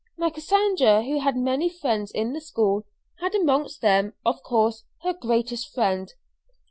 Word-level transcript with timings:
Now 0.17 0.31
Cassandra, 0.31 1.03
who 1.03 1.19
had 1.19 1.35
many 1.37 1.69
friends 1.69 2.09
in 2.09 2.33
the 2.33 2.41
school, 2.41 2.87
had 3.19 3.35
amongst 3.35 3.81
them, 3.83 4.13
of 4.25 4.41
course, 4.41 4.83
her 5.03 5.13
greatest 5.13 5.71
friend. 5.75 6.11